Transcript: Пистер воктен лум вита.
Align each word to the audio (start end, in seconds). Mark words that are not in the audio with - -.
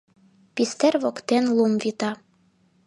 Пистер 0.55 0.93
воктен 1.03 1.45
лум 1.55 1.73
вита. 1.83 2.11